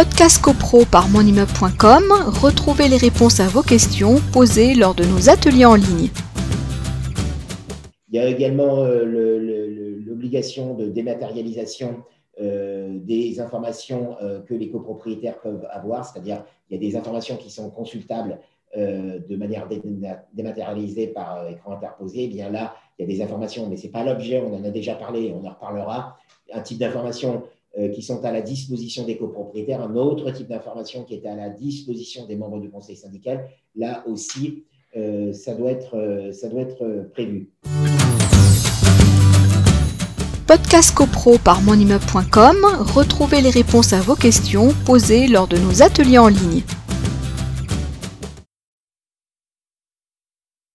[0.00, 2.04] Podcast CoPro par monimmeuble.com,
[2.40, 6.08] retrouvez les réponses à vos questions posées lors de nos ateliers en ligne.
[8.08, 9.04] Il y a également euh,
[10.06, 12.02] l'obligation de dématérialisation
[12.40, 17.36] euh, des informations euh, que les copropriétaires peuvent avoir, c'est-à-dire il y a des informations
[17.36, 18.38] qui sont consultables
[18.74, 19.68] de manière
[20.32, 22.22] dématérialisée par écran interposé.
[22.22, 24.64] Eh bien là, il y a des informations, mais ce n'est pas l'objet, on en
[24.64, 26.16] a déjà parlé, on en reparlera.
[26.52, 27.42] Un type d'information
[27.94, 31.50] qui sont à la disposition des copropriétaires, un autre type d'information qui est à la
[31.50, 33.48] disposition des membres du conseil syndical.
[33.76, 34.64] Là aussi,
[35.32, 37.50] ça doit être, ça doit être prévu.
[40.46, 42.56] Podcast CoPro par monimmeuble.com,
[42.92, 46.62] retrouvez les réponses à vos questions posées lors de nos ateliers en ligne.